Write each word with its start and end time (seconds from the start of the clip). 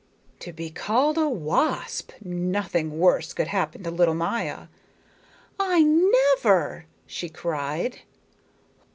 To 0.39 0.51
be 0.51 0.71
called 0.71 1.19
a 1.19 1.29
wasp! 1.29 2.13
Nothing 2.21 2.97
worse 2.97 3.33
could 3.33 3.49
happen 3.49 3.83
to 3.83 3.91
little 3.91 4.15
Maya. 4.15 4.61
"I 5.59 5.83
never!" 5.83 6.87
she 7.05 7.29
cried. 7.29 7.99